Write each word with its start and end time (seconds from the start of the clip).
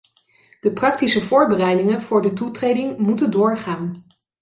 De 0.59 0.71
praktische 0.73 1.21
voorbereidingen 1.21 2.01
voor 2.01 2.21
de 2.21 2.33
toetreding 2.33 2.97
moeten 2.97 3.31
doorgaan. 3.31 4.03